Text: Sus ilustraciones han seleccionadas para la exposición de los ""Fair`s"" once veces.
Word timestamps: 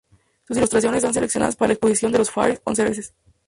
Sus 0.47 0.57
ilustraciones 0.57 1.03
han 1.05 1.13
seleccionadas 1.13 1.55
para 1.55 1.67
la 1.67 1.73
exposición 1.75 2.11
de 2.11 2.17
los 2.17 2.31
""Fair`s"" 2.33 2.59
once 2.65 2.83
veces. 2.83 3.13